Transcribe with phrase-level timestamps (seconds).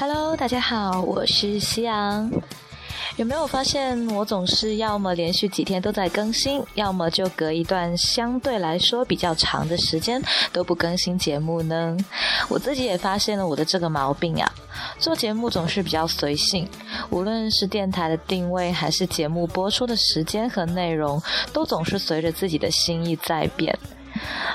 [0.00, 2.32] Hello，大家好，我是夕阳。
[3.16, 10.18] 有没有发现我总是要么连续几天都在更新，要么就隔一段相对来说比较长的时间
[10.54, 11.94] 都不更新节目呢？
[12.48, 14.50] 我自己也发现了我的这个毛病啊。
[14.98, 16.66] 做节目总是比较随性，
[17.10, 21.22] 无论是电台的定位，还是节目播出的时间和内容，
[21.52, 23.78] 都总是随着自己的心意在变。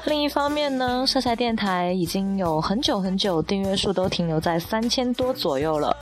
[0.05, 5.95] 另一方面呢，晒晒电台已经有很久很久，订阅数都停留在三千多左右了。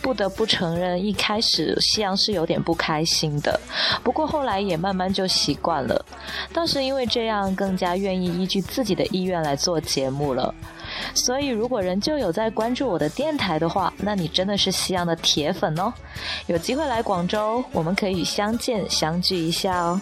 [0.00, 3.60] 不得不承认，一开始夕阳是有点不开心的，
[4.02, 6.04] 不过后来也慢慢就习惯了。
[6.54, 10.54] 倒是因为这样，更加愿意依据自己的意愿来做节目了。
[11.14, 15.92] 所以，如果仍旧有在关注我的电台的话，那你真的是夕阳的铁粉哦。
[16.46, 20.00] 有机会来广州，我们可以相见相聚一下哦。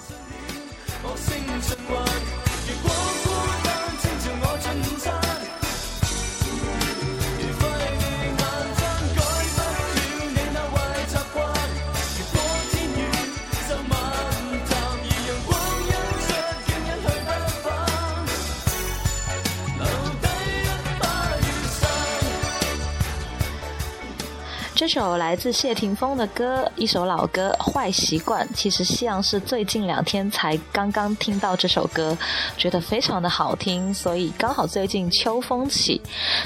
[24.88, 28.48] 一首来自谢霆锋的歌，一首老歌《坏习惯》。
[28.54, 32.16] 其实夕阳是最近两天才刚刚听到这首歌，
[32.56, 36.00] 觉得非常的好听，所以刚好最近秋风起，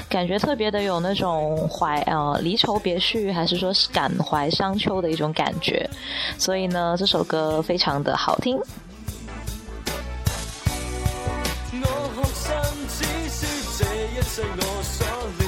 [0.09, 5.89] 感觉特别的有那种怀呃离愁别绪，还是说是感怀伤秋的一种感觉，
[6.37, 8.59] 所以呢这首歌非常的好听。
[14.35, 15.42] 如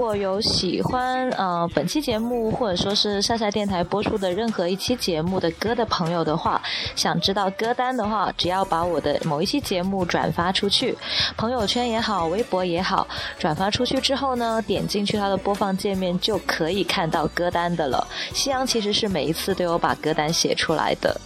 [0.00, 6.58] 如果有喜欢呃本期节目或者说是晒晒电台播出的任何一期节目的歌的朋友的话，
[6.96, 10.96] 想知道歌单的话，只要把我的某一期节目转发出去，
[11.36, 13.06] 朋友圈也好，微博也好，
[13.38, 18.08] 转发出去之后呢，点进去它的播放界面就可以看到歌单的了。
[18.32, 21.20] 夕阳其实是每一次都有把歌单写出来的。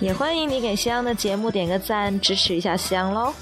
[0.00, 3.32] 也欢迎你给夕阳的节目点个赞，支持一下夕阳喽。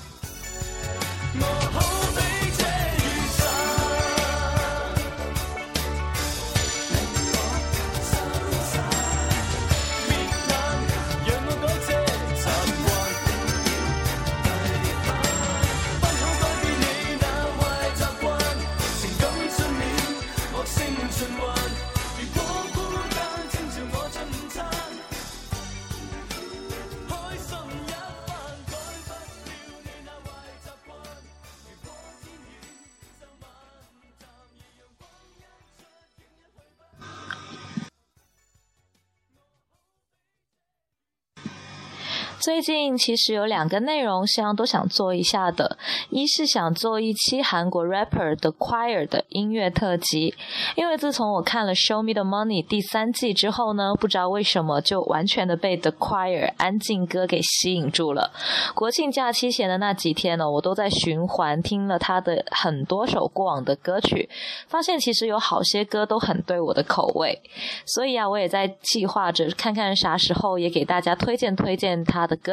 [42.60, 45.78] 最近其实有两个内容，希望都想做一下的。
[46.10, 50.34] 一是想做一期韩国 rapper 的 choir 的音乐特辑，
[50.76, 58.30] 因为自从我看了《Show Me the Money》第三季之后呢，不知道为什么就完全的被 The Choir 安静歌给吸引住了。
[58.74, 64.28] 国庆假期前的那几天呢，我都在循环听了他的很多首过往的歌曲，
[64.68, 67.40] 发现其实有好些歌都很对我的口味。
[67.86, 72.20] 所以啊，我也在计划着看看啥时候也给大家推荐推荐他。
[72.26, 72.49] 的歌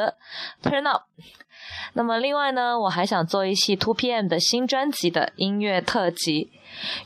[0.64, 1.04] ，Turn Up。
[1.94, 6.52] 那么另外呢，我还想做一期 Two PM 的新专辑的音乐特辑。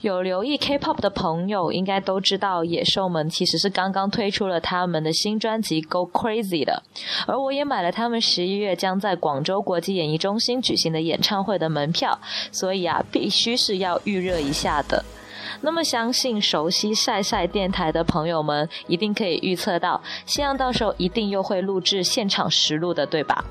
[0.02, 6.84] 有留意 K-pop 的朋友应该都知道，野兽们其实是刚刚推出了他们的新专辑《Go Crazy》的，
[7.26, 12.20] 而我也买了他们十一月将在广州国际演艺中心举行的演唱会的门票，
[12.52, 15.06] 所以啊，必须是要预热一下的。
[15.62, 23.44] 那么相信熟悉晒晒电台的朋友们，一定可以预测到，夕阳到时候一定又会录制现场实录的，对吧？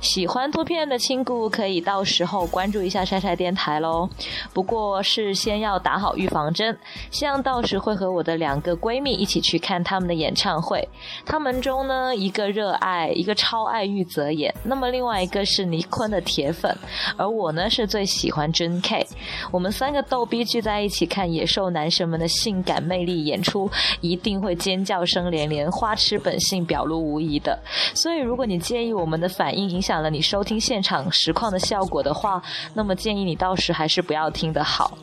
[0.00, 4.08] 喜欢图片的亲故可以到时候关注一下晒晒电台喽。
[4.54, 6.78] 不过事先要打好预防针，
[7.10, 10.88] 希望到时会和我的两个闺蜜一起去看他们的演唱会。
[11.26, 16.76] 他们中呢，一个热爱，一个超爱玉泽演，那么另外一个是尼坤的铁粉，
[17.16, 19.04] 而我呢是最喜欢 Jun K。
[19.50, 23.70] 我们三个逗逼聚在一起看野受男神们的性感魅力演出，
[24.02, 27.58] 一定会尖叫声连连，花痴本性表露无遗的。
[27.94, 32.42] 所以如果你介意我们的反应影响了你收听现场实况的效果的话，
[32.74, 34.96] 那么建议你到时还是不要听的好。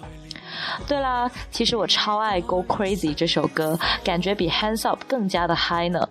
[0.88, 6.08] 对啦，其实我超爱《Go Crazy》这首歌，感觉比《Hands Up》更加的嗨呢。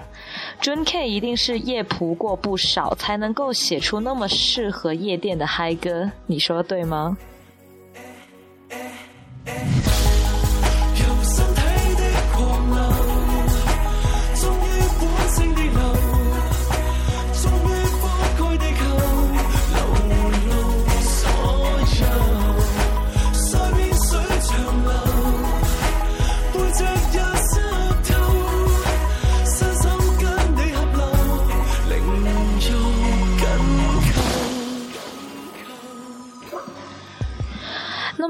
[0.60, 7.16] Jun K 一定是夜蒲过不少，才能够写出那么适合夜店的嗨歌，你说对吗？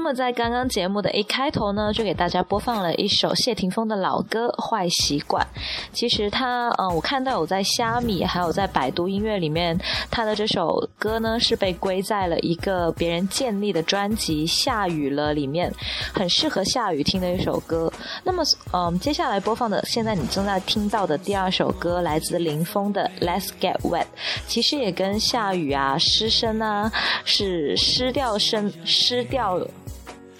[0.05, 5.43] 那么在刚刚节目的一开头呢，就给大家播放了一首谢霆锋的老歌《坏习惯》。
[5.91, 9.75] 其实他，嗯，我看到有在虾米还有在百度音乐里面，
[10.11, 15.73] 他的这首歌呢是被归在了一个别人建立的专辑《下雨了》里面，
[16.13, 17.91] 很适合下雨听的一首歌。
[18.23, 18.43] 那么，
[18.73, 24.03] 嗯，接下来播放的现在你正在听到的第二首歌来自林峰的《Let's Get Wet》，
[24.45, 26.91] 其实也跟下雨啊、湿身啊，
[27.23, 29.59] 是湿掉声、湿掉。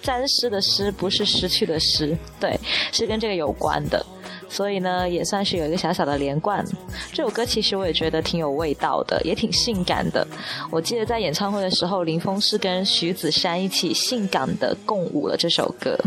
[0.06, 2.56] 沾湿的湿不是失去的失，对，
[2.92, 4.06] 是跟这个有关的，
[4.48, 6.64] 所以呢，也算是有一个小小的连贯。
[7.12, 10.24] 这首歌其实我也觉得挺有味道的，也挺性感的。
[10.70, 15.98] 我记得在演唱会的时候，林峰是跟徐子珊一起性感的共舞了这首歌，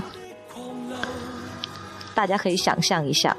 [2.16, 3.36] 大家可以想象一下。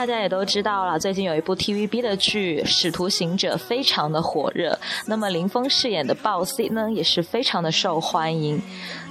[0.00, 8.62] 大家也都知道了，最近有一部 TVB 的剧《使徒行者》非常的火热，那么林峰饰演的鲍 C 呢也是非常的受欢迎。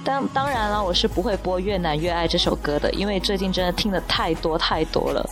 [0.04, 5.24] 当当然了，我是不会播《越难越爱》这首歌的，因为最近真的听的太多太多了。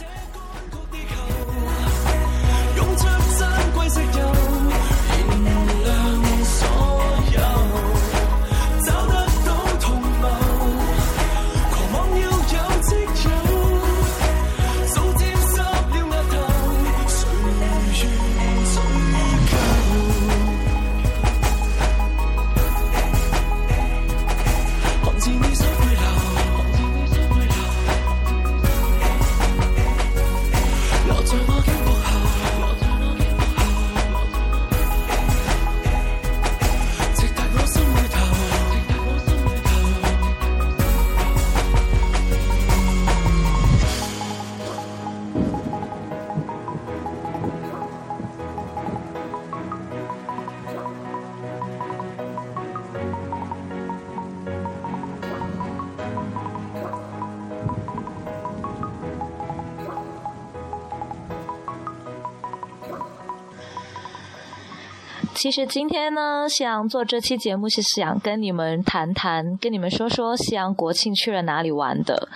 [65.38, 72.28] 其实今天呢，夕阳做这期节目是想跟你们谈谈，跟你们说说夕阳国庆去了哪里玩的。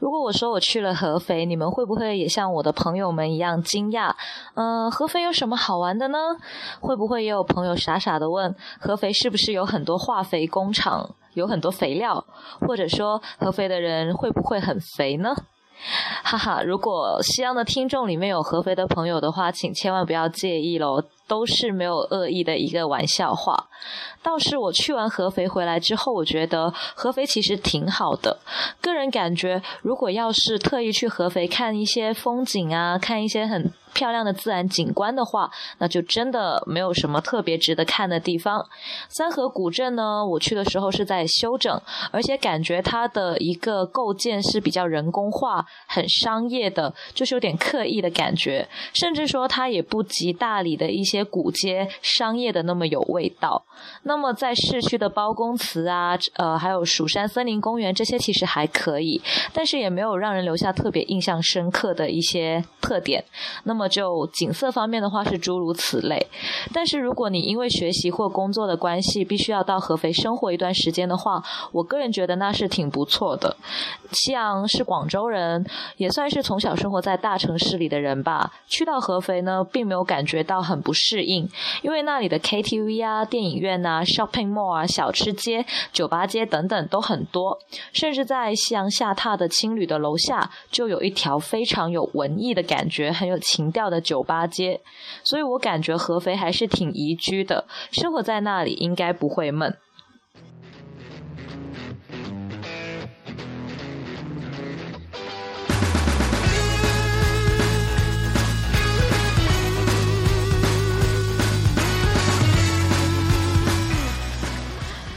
[0.00, 4.10] 如果我说我去了合肥，你们会不会也像我的朋友们一样惊讶？
[4.54, 6.18] 嗯，合肥有什么好玩的呢？
[6.80, 12.24] 会不会也有朋友傻傻的问，合肥是不是有很多化肥工厂，有很多肥料？
[12.66, 15.34] 或者说，合肥的人会不会很肥呢？
[16.24, 21.02] 哈哈，如果夕阳的听众里面有合肥的朋友的话，请千万不要介意喽。
[21.26, 23.68] 都是没有恶意的一个玩笑话。
[24.22, 28.38] 倒是我去完合肥回来之后，我觉得合肥其实挺好的。
[28.80, 38.66] 个人感觉，如果要是特意去合肥看一些风景啊，看一些很漂亮的自然景观的话，那就真的没有什么特别值得看的地方。
[39.08, 48.66] 三河古镇呢，我去的时候是在修整，而且感觉它的一个构建是比较人工化、很商业的，就是有点刻意的感觉。
[48.94, 51.26] 甚至说它也不及大理的一些。
[51.36, 53.62] 古街商业的那么有味道。
[54.04, 59.20] 那么在市区的包公祠啊，呃，还有蜀山森林公园这些其实还可以，
[59.52, 63.22] 但是也没有让人留下特别印象深刻的一些特点。
[63.64, 66.26] 那那么就景色方面的话是诸如此类。
[66.72, 71.42] 但是如果你因为学习或工作的关系必须要到合肥生活一段时间的话，
[71.72, 73.54] 我个人觉得那是挺不错的。
[74.12, 75.66] 夕阳是广州人，
[75.98, 78.50] 也算是从小生活在大城市里的人吧。
[78.66, 81.46] 去到合肥呢，并没有感觉到很不适应，
[81.82, 87.58] 因为那里的 KTV 啊、电影院啊、shopping mall 啊、小吃街、酒吧街等等都很多，
[87.92, 94.80] 甚至在夕阳下榻的青旅的楼下，就有一条非常有文艺的感觉、很有情调的酒吧街。
[95.24, 99.76] 所以我感觉合肥还是挺宜居的，生活在那里应该不会闷。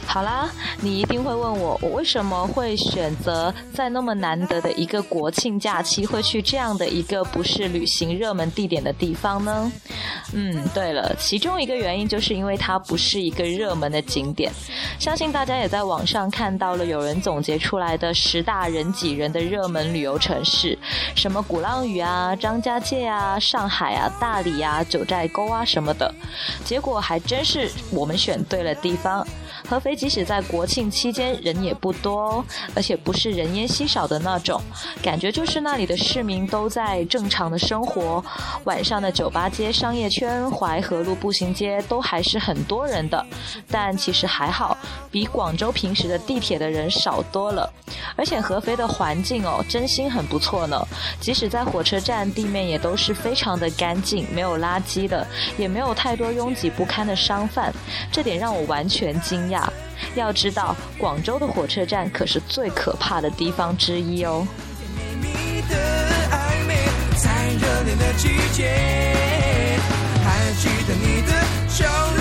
[0.06, 0.50] 好啦，
[0.82, 9.70] 你一定会问我，我为什么会选择在那么难得的一个国庆假期，会去这样的一个不是旅行热门地点的地方呢？
[10.32, 14.50] 嗯，对了，其中一个原因就是因为它不是一个热门的景点。
[14.98, 20.78] 相信大家也在网上看到了有人总结出来的十大人挤人的热门旅游城市，
[21.14, 26.14] 什么鼓浪屿啊、张家界啊、上海啊、大理啊、九寨沟啊什么的，
[26.64, 29.26] 结果还真是我们选对了地方。
[29.68, 34.60] 合肥即使在国庆期间人也不多，而且不是人烟稀少的那种，
[35.02, 38.24] 感觉就是那里的市民都在正常的生活。
[38.64, 43.24] 晚上的酒吧街、商业圈、淮河路步行街都还是很多人的，
[43.70, 44.76] 但其实还好，
[45.10, 47.70] 比广州平时的地铁的人少多了。
[48.16, 50.80] 而且合肥的环境哦，真心很不错呢。
[51.20, 55.26] 即使在火车站，地面也都是非常的干净，没有垃圾的，
[55.58, 57.72] 也没有太多拥挤不堪的商贩，
[58.12, 59.49] 这点让我完全惊。
[59.50, 59.70] 呀，
[60.14, 64.46] 要知道，广州的火车站可是最可怕的地方之一哦。
[67.16, 68.64] 在热恋的季节
[70.24, 71.32] 还记得你的
[71.68, 71.84] 笑
[72.16, 72.19] 容。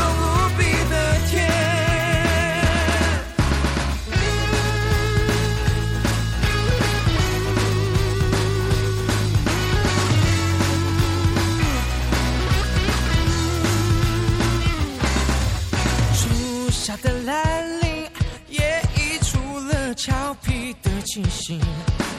[16.90, 18.10] 下的来临，
[18.48, 21.62] 也溢出了俏皮的气息。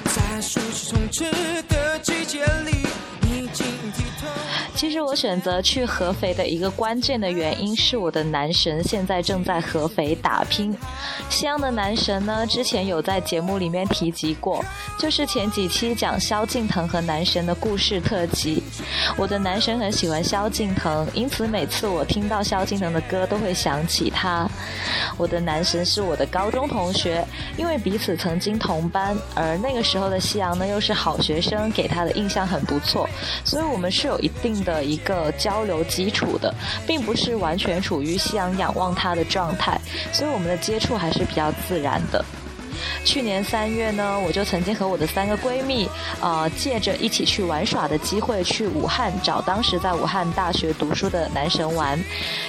[0.04, 1.24] 在暑气冲刺
[1.62, 2.86] 的季节里。
[4.74, 10.76] 其实我选择去合肥的一个关键的原因是我的男神现在正在合肥打拼。
[11.28, 14.64] 西安的男神呢，之前有在节目里面提及过，
[14.98, 18.62] 就是前几期讲萧敬腾和男神的故事特辑。
[19.16, 24.48] 我的男神很喜欢萧敬腾，因此每次我听到萧敬腾的歌都会想起他。
[25.16, 27.24] 我的男神是我的高中同学，
[27.56, 33.08] 因为彼此曾经同班，而那个时候的夕阳呢又是好学生，给他的印象很不错，
[33.44, 34.80] 所以我们是有一定的。
[34.90, 36.52] 一个交流基础的，
[36.84, 39.80] 并不是完全处于夕阳仰望它的状态，
[40.12, 42.24] 所以我们的接触还是比较自然的。
[43.04, 45.88] 去年三月呢，我就曾经和我的三个闺蜜，
[46.20, 51.98] 呃，借着一起去玩耍的机会，去武汉找当时在武汉大学读书的男神玩。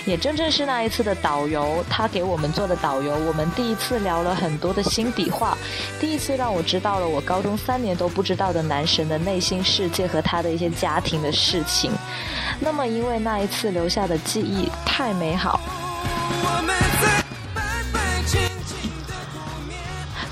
[0.06, 5.58] 也正正是那一次的导游，他给我们做的导游，我们第一次聊了很多的心底话，
[6.00, 11.92] 第一次让我知道了我高中三年都不知道的男神的内心世界和他的一些家庭的事情。
[12.60, 15.60] 那么，因为那一次留下的记忆太美好。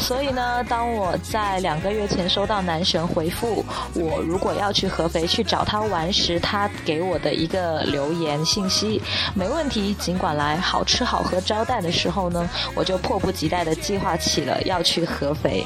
[0.10, 3.64] 所以呢，当我在两个月前收到男神回复
[3.94, 9.00] 我如果要去合肥去找他玩时，他给我的一个留言信息，
[9.36, 15.64] 没问题，尽管来，好吃好喝招待的时候呢，我就迫不及待的计划起了要去合肥。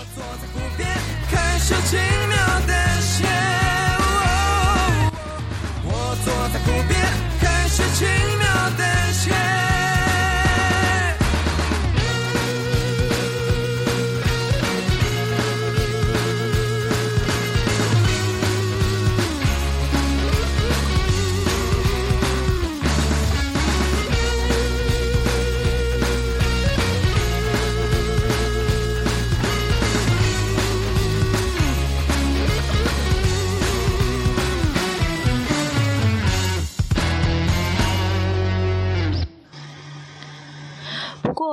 [5.86, 7.00] 我坐在湖边，
[7.40, 8.06] 开始轻
[8.40, 9.63] 描淡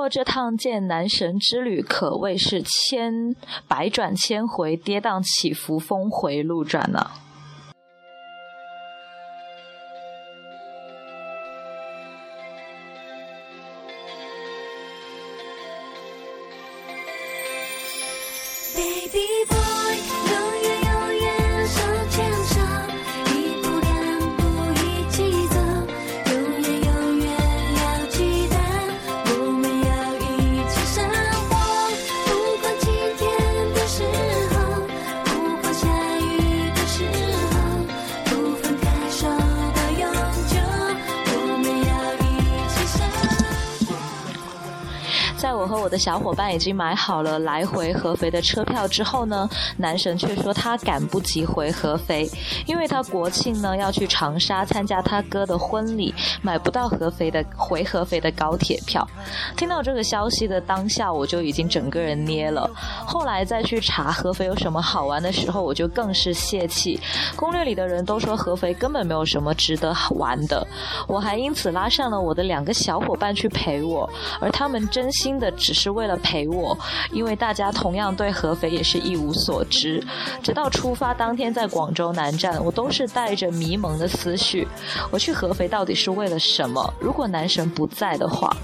[0.09, 3.35] 这趟见男神之旅可谓是千
[3.67, 7.11] 百转千回，跌宕起伏，峰回路转呢。
[45.81, 52.29] 我的小伙伴已经买好了来回合肥的车票之后呢，男神却说他赶不及回合肥，
[52.67, 59.05] 因为他国庆呢要去长沙参加他哥的婚礼，买不到合肥的回合肥的高铁票。
[59.57, 62.69] 听到这个消息的当下，我就已经整个人捏了。
[63.05, 66.99] 后来再去查合肥有什么好玩的时候，我就更是泄气。
[67.35, 70.65] 攻略里的人都说合肥根本没有什么值得玩的，
[71.07, 74.07] 我还因此拉上了我的两个小伙伴去陪我，
[74.39, 76.77] 而他们真心的是为了陪我，
[77.11, 80.03] 因为大家同样对合肥也是一无所知。
[80.41, 84.67] 直到出发当天在广州南站，我都是带着迷蒙的思绪，
[85.09, 86.93] 我去合肥到底是为了什么？
[86.99, 88.55] 如果男神不在的话。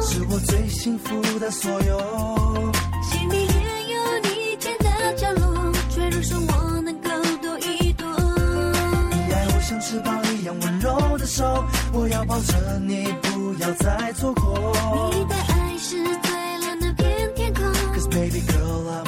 [0.00, 2.77] 是我最幸福的所有。
[11.28, 14.72] 手，我要抱着你，不要再错过。
[15.12, 17.64] 你的爱是最蓝的片天空。
[17.94, 19.07] Cause baby girl I'm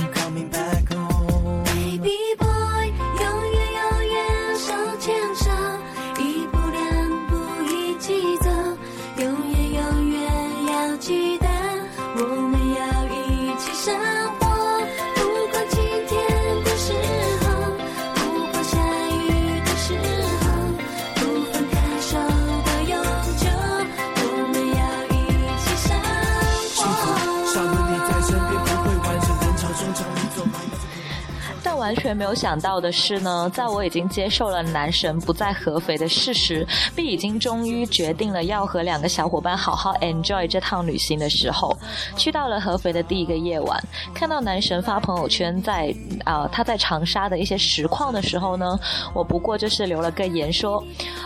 [32.15, 41.77] 没有想到的是呢，在我已经接受了男神不在合肥的事实，并已经终于决定了要和两个小伙伴好好 enjoy 这趟旅行的时候，
[42.17, 43.83] 去到了合肥的第一个夜晚，
[44.15, 48.79] 看到男神发朋友圈在啊他在长沙的一些实况的时候呢，
[49.15, 50.83] 我不过就是留了个言说，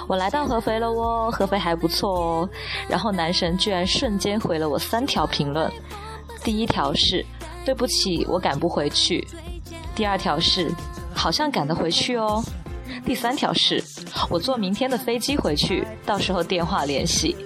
[0.06, 2.48] 我来到合肥了哦，合肥还不错哦，
[2.88, 5.70] 然后男神居然瞬间回了我三条评论，
[6.42, 7.24] 第一条是
[7.64, 9.26] 对不起，我赶不回去。
[9.94, 10.72] 第二条是，
[11.14, 12.42] 好像赶得回去哦。
[13.06, 13.82] 第三条是，
[14.28, 17.36] 我坐明天的飞机回去，到时候电话联系。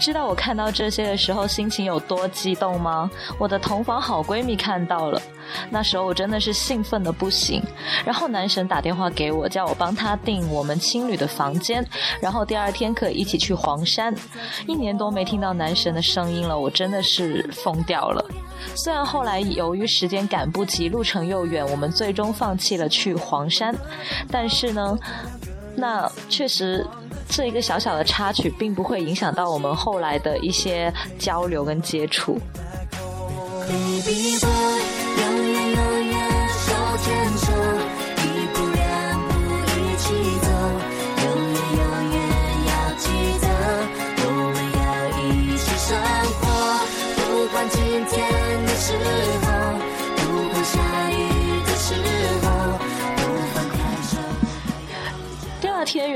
[0.00, 3.10] 知道我看到这些的时候心情有多激动吗？
[3.38, 5.20] 我的同房好闺蜜看到了。
[5.70, 7.62] 那时候我真的是兴奋的不行，
[8.04, 11.86] 然后男神打电话给我，叫我帮他订我们青旅的房间，
[12.20, 14.14] 然后第二天可以一起去黄山。
[14.66, 18.24] 一年多没听到男神的声音了，我真的是疯掉了。
[18.74, 23.74] 虽然后来由于时间赶不及，路程又远，我们最终放弃了去黄山，
[24.30, 24.98] 但是呢，
[25.76, 26.86] 那确实
[27.28, 32.38] 这一个小小的插曲，并不会影响到我们后来的一些交流跟接触。
[33.70, 34.50] Baby boy
[35.20, 38.09] 永远永远手牵手。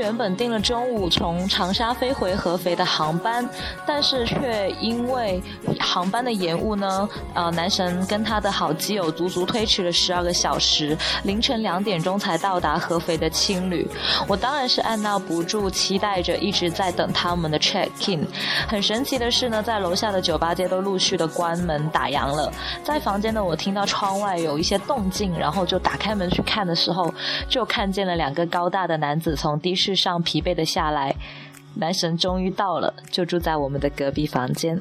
[0.05, 3.43] 原本订了中午从长沙飞回合肥的航班，
[3.87, 5.41] 但是却因为
[5.79, 13.89] 航班的延误呢，呃，男神跟他的好基友足足推迟了十二个小时，凌晨两点钟才到达合肥的青旅。
[14.27, 18.27] 我当然是按捺不住期待着，一直在等他们的 check in。
[18.67, 27.11] 很神奇的是呢，在楼下的酒吧街都陆续的关门打烊了，在房间呢，我听到窗外有一些动静，然后就打开门去看的时候，
[27.49, 29.55] 就看见了两个高大的男子从。
[29.55, 31.15] 的士上疲惫的下来，
[31.75, 34.79] 男神终于到了，就住在我们的隔壁房间。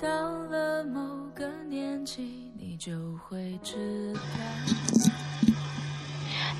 [0.00, 1.00] 到了某
[1.38, 2.90] 个年纪，你就
[3.22, 4.20] 会知道。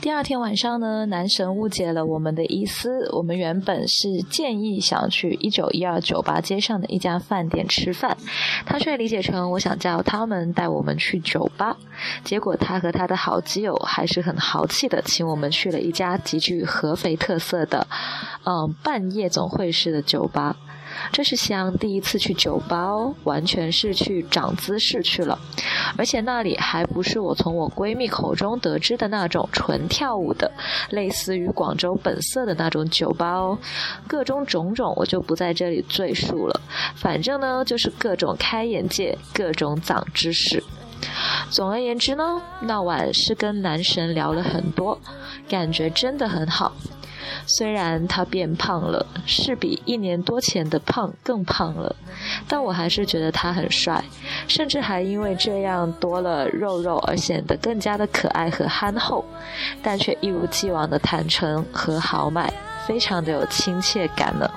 [0.01, 3.11] 第二天晚上呢，男神误解了我们的意思。
[3.12, 8.17] 我们原本是建议想去一九一二酒吧街上的一家饭店吃饭，
[8.64, 11.77] 他却理解成我想叫他们带我们去酒吧。
[12.23, 17.85] 结果他和他的好基友还是很豪气的，请我们去了一家极具合肥特色的，
[18.45, 20.55] 嗯，半夜总会式的酒吧。
[21.11, 25.38] 这是香第一次去酒吧哦，完全是去长姿势去了，
[25.97, 30.51] 而且那里还不是我从我闺蜜口中得知的那种纯跳舞的，
[30.90, 33.59] 类似于广州本色的那种酒吧哦。
[34.07, 36.61] 各种种种我就不在这里赘述了，
[36.94, 40.62] 反正呢就是各种开眼界，各种长知识。
[41.51, 45.01] 总而言之呢，那晚是跟男神聊了很多，
[45.49, 46.73] 感觉真的很好。
[47.47, 51.95] 虽然他变胖了，是比一年多前的胖更胖了，
[52.47, 54.03] 但我还是觉得他很帅，
[54.47, 59.25] 甚至还因为这样多了肉肉而显得更加的可爱和憨厚，
[59.83, 62.53] 但却一如既往的坦诚和豪迈，
[62.87, 64.51] 非常的有亲切感呢。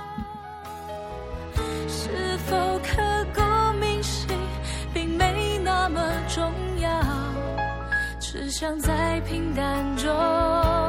[8.19, 10.80] 只想在平淡中。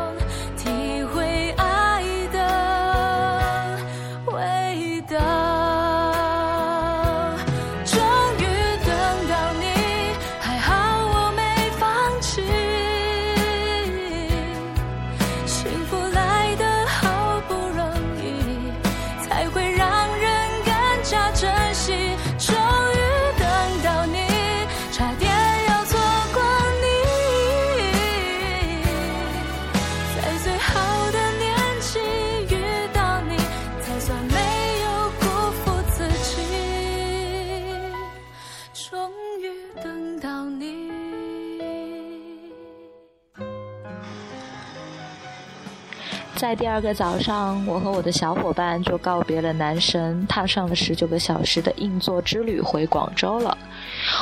[46.42, 53.57] 在第二个早上，我和我的小伙伴就告别了男神，踏上了十九个小时的硬座之旅回广州了。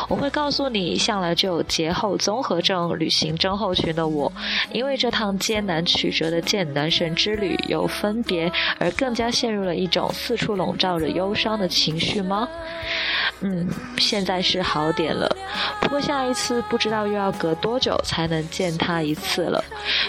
[0.06, 4.30] 我会告诉你，向来就有节后综合症、旅行症候群的我，
[4.70, 12.46] 因为这趟艰难曲折的见男神之旅有分别，而更加陷入了一种四处笼罩着忧伤的情绪吗？
[13.42, 15.26] 嗯，现在是好点了，
[15.80, 19.64] 不过下一次不知道又要隔多久才能见他一次了。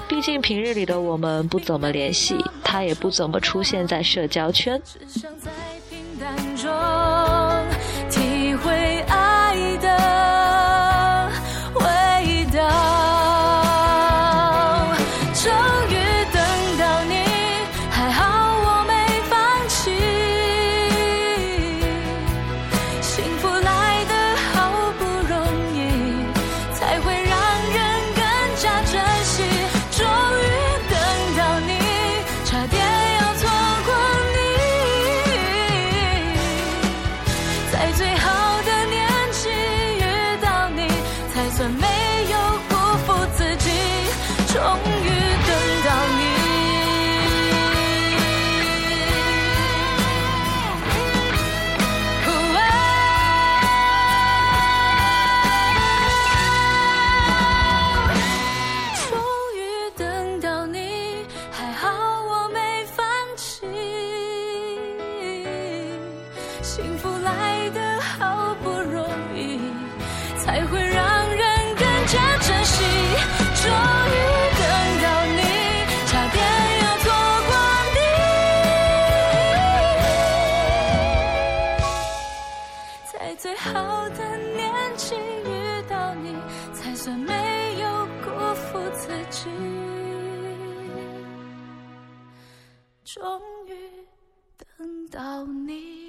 [0.07, 4.81] 毕竟平日里的我们不怎么联系，他也不怎么出现在社交圈。
[83.63, 86.35] 好的年纪遇到你，
[86.73, 89.49] 才算没有辜负自己。
[93.05, 93.21] 终
[93.67, 93.73] 于
[94.77, 96.01] 等到你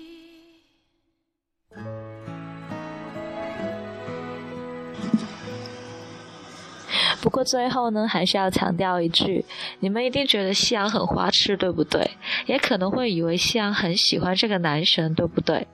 [7.21, 9.45] 不过最后呢，还是要强调一句，
[9.81, 12.13] 你们一定觉得夕阳很花痴，对不对？
[12.47, 15.67] 也可能会以为夕阳很喜欢这个男神，对不对？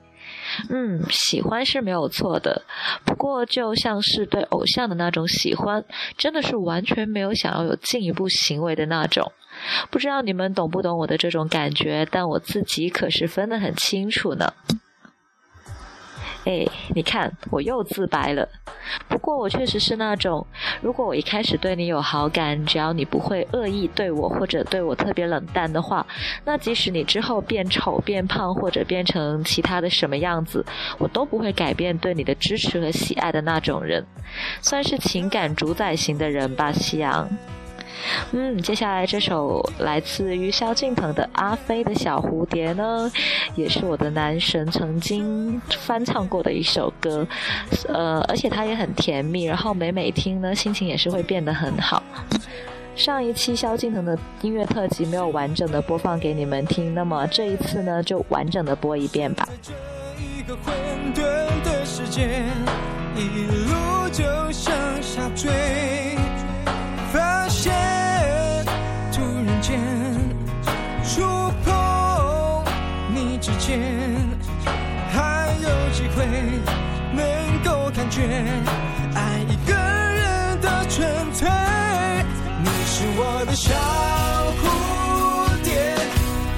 [0.69, 2.63] 嗯，喜欢是没有错的，
[3.05, 5.83] 不过就像是对偶像的那种喜欢，
[6.17, 9.31] 真的是完全没有想要有进一步行为的那种。
[9.89, 14.53] 不知道你们懂不懂我的这种感觉，但我自己可是分得很清楚呢。
[16.45, 18.47] 哎，你看，我又自白了。
[19.07, 20.45] 不过我确实是那种，
[20.81, 26.05] 如果我一开始对你有好感，只要你不会恶意对我或者对我特别冷淡的话，
[26.45, 30.65] 那即使你之后变丑、变胖或者变成其他的什么样子，
[30.97, 34.05] 我都不会改变对你的支持和喜爱的那种人，
[34.61, 37.29] 算是情感主宰型的人吧，夕阳。
[38.31, 43.11] 嗯，接下来这首来自于萧敬腾的《阿飞的小蝴蝶》呢，
[43.55, 47.27] 也是我的男神曾经翻唱过的一首歌，
[47.87, 52.03] 呃，而且它也很甜蜜，然后每每听呢，心情也是会变得很好。
[52.95, 59.47] 上一期萧敬腾的音乐特辑没有完整的播放给你们听，那么这一次呢，就完整的播一遍吧。
[63.15, 65.49] 一路就向下坠，
[69.69, 69.79] 间
[71.03, 71.21] 触
[71.63, 72.65] 碰
[73.13, 73.79] 你指尖
[75.11, 76.25] 还有机会
[77.13, 78.23] 能够感觉
[79.13, 81.47] 爱一个人的纯粹
[82.63, 83.75] 你是我的小
[84.59, 85.95] 蝴蝶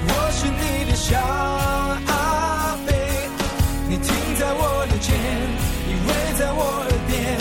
[0.08, 1.18] 我是你的小
[2.08, 2.94] 阿飞
[3.90, 5.14] 你停在我的肩
[5.86, 7.38] 依偎在我耳边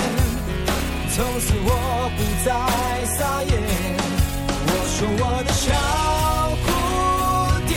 [1.14, 4.01] 从此我不再撒野。
[5.02, 5.74] 做我的小
[6.62, 6.70] 蝴
[7.68, 7.74] 蝶，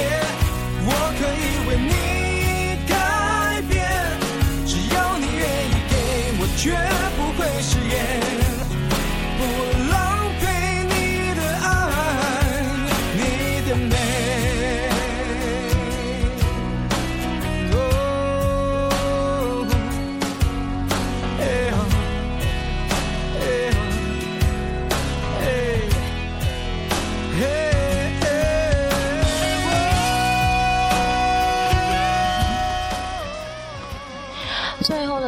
[0.85, 2.93] 我可以为你改
[3.67, 3.73] 变，
[4.67, 5.93] 只要你愿意给
[6.39, 6.77] 我，绝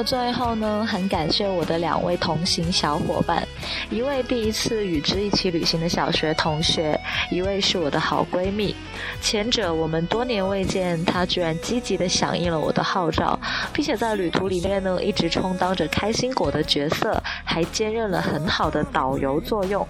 [0.07, 3.47] 最后呢，很感谢我的两位同行小伙伴，
[3.91, 6.99] 一位第一次与之一起旅行的小学同学，
[7.31, 8.75] 一位是我的好闺蜜。
[9.21, 13.39] 前者我们多年未见，她居然积极的响应了我的号召，
[13.73, 19.87] 并且在旅途里面呢，一直充当着开心果的角色，还兼任了很好的导游作用。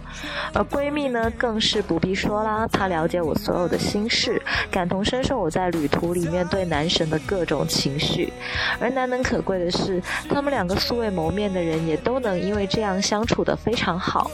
[0.53, 8.33] 而闺蜜呢，更是不必说啦，她了解我所有的心事，感同身受我在旅途里面对男神的各种情绪。
[8.81, 10.03] 而难能可贵的是。
[10.29, 14.29] 他们两个素未谋面的人也都能因为这样相处的非常常好。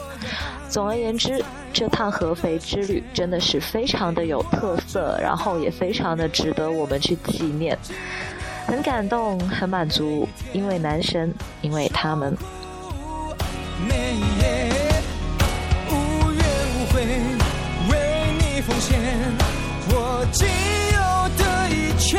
[0.67, 1.39] 总而言之，
[1.71, 7.77] 这趟合肥之旅真的是非常的有特色，然后也非常的值得我们去纪念。
[8.65, 12.35] 很感动，很满足，因为男神，因为他们。
[13.85, 13.91] 无
[16.31, 17.05] 怨无悔，
[17.91, 17.93] 为
[18.39, 18.99] 你奉献
[19.89, 20.47] 我仅
[20.95, 20.99] 有
[21.37, 22.17] 的一切。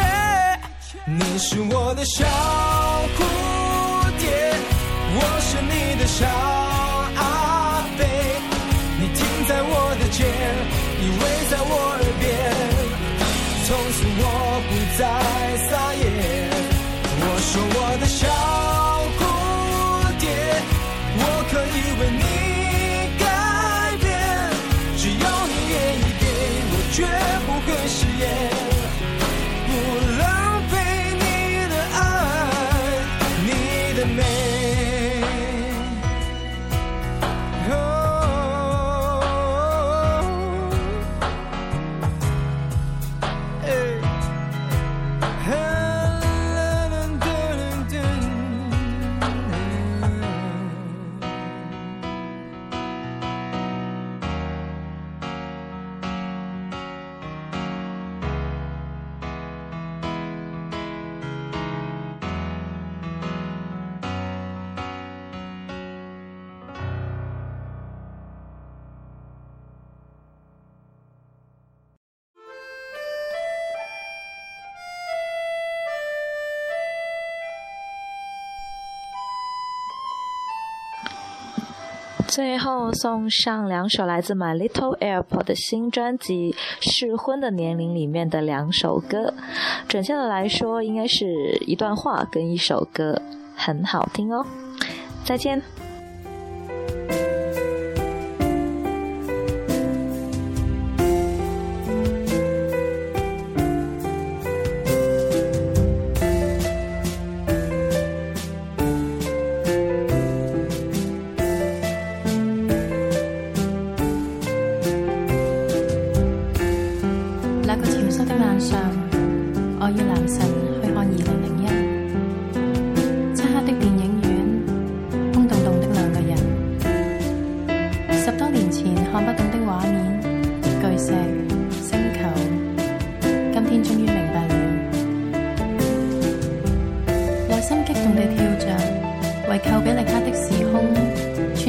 [1.04, 2.24] 你是我的小
[3.16, 3.18] 蝴
[4.20, 4.54] 蝶，
[5.16, 6.24] 我是你的小
[82.34, 89.32] 最后送上两首来自 My Little Airport 的新专辑《适婚的年龄》里面的两首歌，
[89.86, 93.22] 准确的来说，应该是一段话跟一首歌，
[93.54, 94.44] 很好听哦。
[95.24, 95.62] 再见。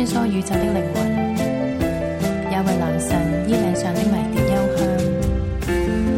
[0.05, 1.03] 穿梭宇宙的灵魂，
[2.51, 3.17] 也为男神
[3.49, 4.85] 衣领上的迷迭幽香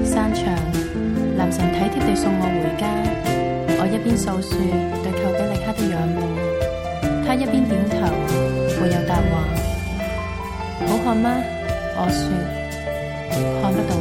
[0.03, 0.43] 散场。
[1.37, 2.83] 男神体贴地送我回家，
[3.79, 4.59] 我一边诉说
[5.03, 6.17] 对寇比力克的仰慕，
[7.25, 7.95] 他一边点头，
[8.81, 9.31] 没有答话。
[10.85, 11.31] 好看吗？
[11.95, 12.27] 我说。
[13.61, 13.91] 看不懂，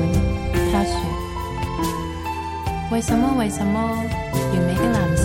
[0.72, 0.94] 他说。
[2.90, 3.37] 为什么？
[3.38, 4.03] 为什么？
[4.33, 5.15] 完美的男。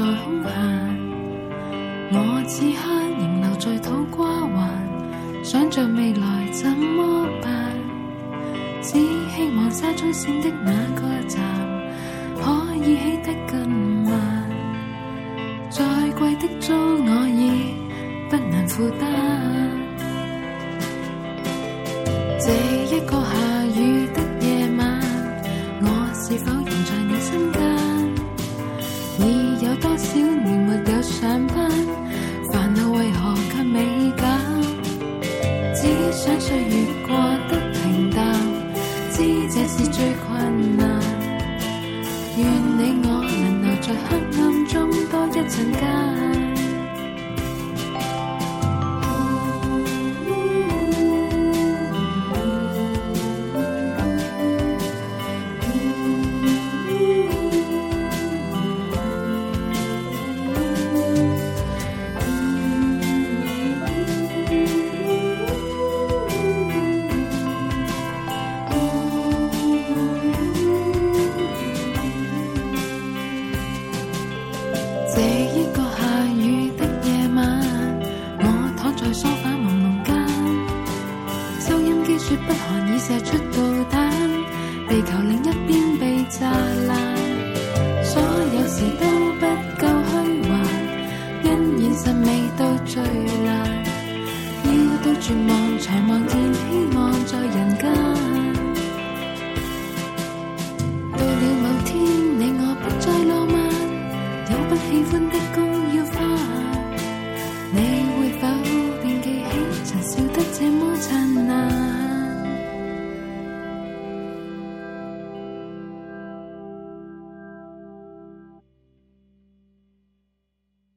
[0.00, 0.48] 在空闲，
[2.12, 2.80] 我此刻
[3.18, 4.58] 仍留在土瓜湾，
[5.44, 7.52] 想着未来怎么办？
[8.80, 11.38] 只希望沙中线的那个站
[12.34, 14.10] 可以起得更慢，
[15.68, 15.84] 再
[16.18, 17.74] 贵的租我已
[18.30, 19.06] 不能负担。